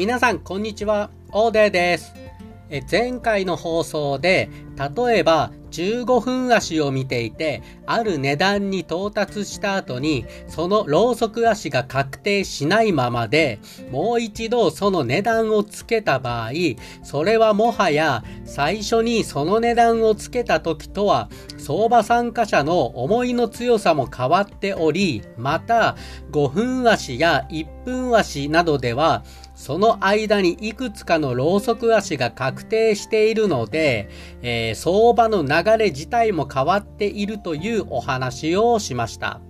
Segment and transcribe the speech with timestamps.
[0.00, 1.10] 皆さん、こんにちは。
[1.30, 2.14] オーデーです。
[2.70, 4.48] え前回の放送で、
[4.96, 13.58] 例えば15分足を見ていて、ある値段に到達した後に、そのローソク足が確定しないままで、
[13.90, 16.50] もう一度その値段をつけた場合、
[17.02, 25.96] それはもはや最初にその値段をつけた時とは、相場参加者の思いの強さも変わっており、また
[26.30, 29.24] 5分足や1分足などでは、
[29.60, 34.08] その間にいくつかのローソク足が確定しているので、
[34.40, 39.42] えー、相場の流れ自体も変わっているというお話をしました。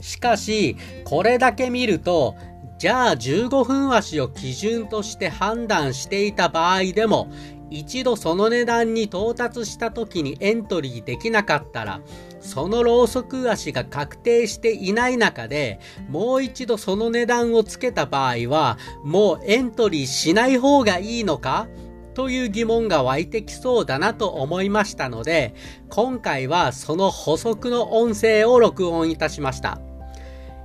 [0.00, 2.36] しかし、これだけ見ると、
[2.78, 7.30] じゃあ15分足を基準として判断していた場合でも、
[7.68, 12.00] 一度その値段に到達した時にエントリーできなかったら、
[12.40, 21.68] そのローソク足が確定していない中で、もう一度その値段をつけた場合は、もうエントリーしない方がいいのか？
[22.12, 25.54] という疑問が湧いてきそうだなと思いましたので、
[25.90, 29.80] 今回はその補足の音声を録音いたしました。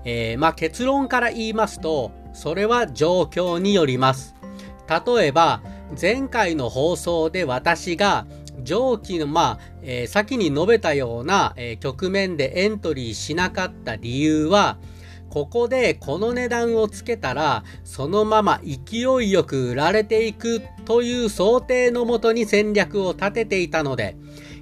[0.05, 4.35] えー、まあ、結論から言いますと、それは状況によります。
[4.88, 5.61] 例えば、
[6.00, 8.25] 前回の放送で私が
[8.66, 14.77] 上記の、まあ、えー、先に述べたような、えー、局面でエントリーしなかった理由は、
[15.30, 24.16] ここでこの値段をつけたら、そのまま勢いよく売られていくという想定のもとに戦略を立てていたので、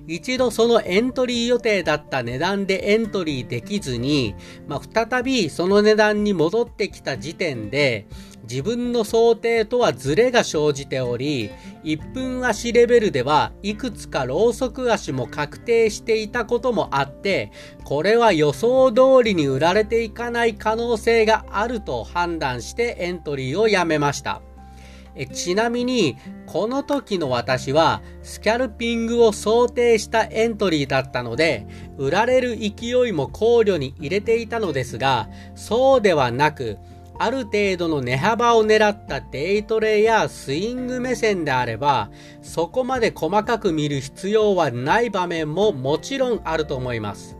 [0.08, 4.36] 一度そのエントリー予定だった値段でエントリーできずに、
[4.68, 8.08] まあ、再びその値段に戻ってきた時点で、
[8.44, 11.50] 自分の想定とはズレが生じており、
[11.84, 17.52] 1分足レベルではいくつかローソク足も確定していたこともあって、
[17.86, 24.42] これは予想通りに売られていかない可能性があると判断してエントリーをやめました。
[25.16, 36.78] えちなみに、この時の私は、スキャルピングを想定したエントリーだったので、売られる勢いも考慮に入れていたのですが、そうではなく、
[37.20, 42.10] ある程度の値幅を狙ったデイトレやスイング目線であれば、
[42.42, 47.38] そこまで細かく見る必要はない場面ももちろんあると思います。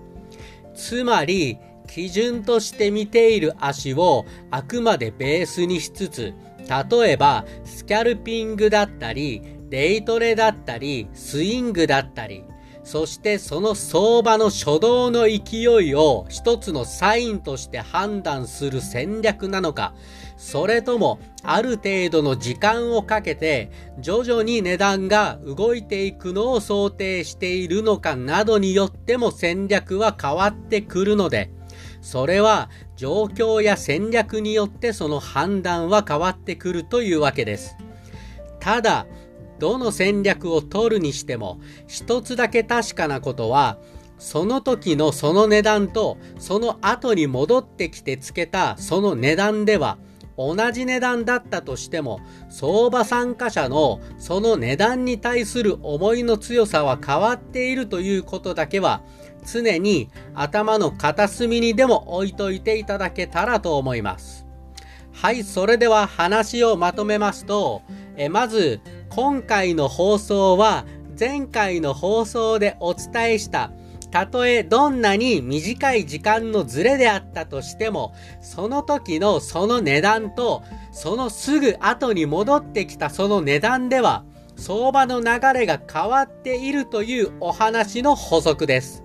[0.76, 1.58] つまり、
[1.88, 6.34] 基準として見ている足をあくまでベースにしつつ、
[6.70, 12.44] 例えば、スキャルピングだったり、デイトレだったり、スイングだったり、
[12.84, 19.94] そしてその相場の初動の勢いを一つのサインとして判断する戦略なのか、
[20.36, 31.52] それともある程度の時間をかけて徐々に値段が動いていくのを想定しているのかなどによっても戦略は変わってくるので、
[32.04, 37.78] それは状況や戦略によってその判断は変わってくるというわけです。
[38.60, 39.08] ただ、
[39.58, 43.78] どの戦略を取るにしても、一つだけ確かなことは、
[44.20, 49.98] その時のその値段と、その後に戻ってきてつけたその値段では、
[50.38, 59.02] 同じ値段だったとしても、相場参加者のその値段に対する思いの強さは変わっているということだけは、
[59.46, 64.46] 常に頭の片隅にでも置いといていただけたらと思います。
[65.12, 67.84] はい、それでは話をまとめますと、
[68.18, 70.86] えまず、今回の放送は
[71.20, 73.72] 前回の放送でお伝えした
[74.14, 84.24] たとえどんなに短い時間のズレであったとしても、その時のその値段と、そのすぐ後に戻ってきたその値段では、
[84.56, 89.04] 相場の流れが変わっているというお話の補足です。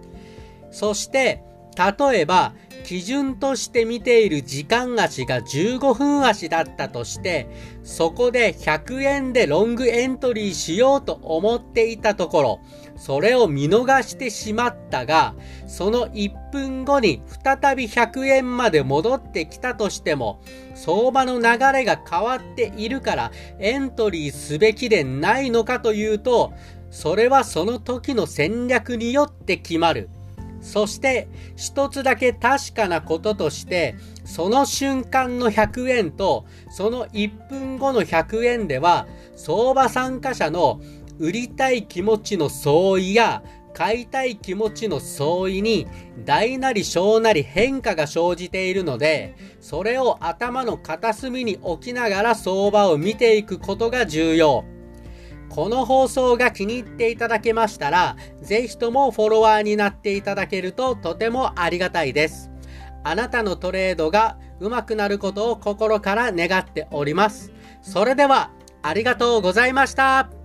[0.71, 1.43] そして、
[1.75, 2.53] 例えば、
[2.88, 7.47] 基準として見ている時間足が15分足だったとして、
[7.82, 12.60] そこで100円でロングエントリーしようと思っていたところ、
[12.97, 15.34] それを見逃してしまったが、
[15.66, 20.41] その1分後に再び100円まで戻ってきたとしても、
[20.74, 26.54] 相場の流れが変わっているからエントリーすべきでないのかというと、
[26.91, 30.09] それはその時の戦略によって決まる。
[30.60, 39.07] そして一つだけ確かなこととして、その瞬間の100円とその1分後の100円では
[39.37, 40.81] 相場参加者の
[41.19, 43.43] 売りたい気持ちの相違や
[43.75, 45.87] 買いたい気持ちの相違に
[46.25, 54.65] 大なり小なり変化が生じているので、それを頭の片隅に置きながら相場を見ていくことが重要。
[55.48, 62.50] この放送が気に入っていただけましたら、ぜひともフォロワーになっていただけるととてもありがたいです。
[63.04, 67.53] あなたのトレードが上手くなることを心から願っております。
[67.83, 68.50] それでは、
[68.83, 70.38] ありがとうございました。